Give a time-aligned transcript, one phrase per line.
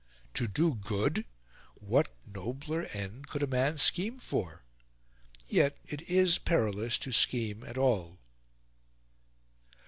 [0.33, 1.25] To do good!
[1.75, 4.63] What nobler end could a man scheme for?
[5.47, 8.17] Yet it is perilous to scheme at all.